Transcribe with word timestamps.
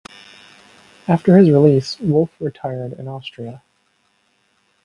After 1.07 1.37
his 1.37 1.51
release, 1.51 1.99
Wolff 1.99 2.31
retired 2.39 2.93
in 2.93 3.07
Austria. 3.07 3.61